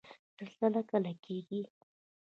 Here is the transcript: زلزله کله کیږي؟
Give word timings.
زلزله 0.37 0.81
کله 0.89 1.11
کیږي؟ 1.23 1.61